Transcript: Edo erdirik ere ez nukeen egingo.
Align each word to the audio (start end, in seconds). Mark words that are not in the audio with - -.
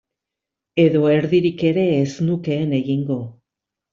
Edo 0.83 1.01
erdirik 1.15 1.61
ere 1.73 1.83
ez 1.99 2.09
nukeen 2.29 2.75
egingo. 2.81 3.21